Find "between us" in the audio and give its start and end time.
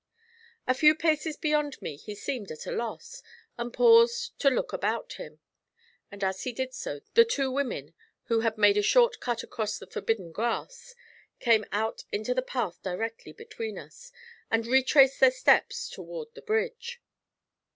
13.31-14.11